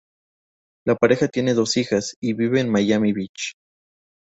La 0.83 0.95
pareja 0.95 1.27
tiene 1.27 1.53
dos 1.53 1.77
hijas 1.77 2.15
y 2.19 2.33
vive 2.33 2.59
en 2.59 2.71
Miami 2.71 3.13
Beach. 3.13 3.53